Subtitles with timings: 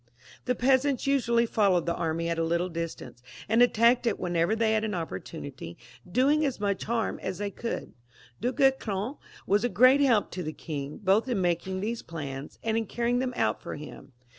[0.45, 4.55] The pea sants usually followed the army at a little distance, and attacked it whenever
[4.55, 5.77] they had an opportunity,
[6.11, 7.93] doing as much harm as they could.
[8.41, 12.77] Du Guesclin was a great help to the king, both in making these plans and
[12.77, 14.13] in carrying them out for him.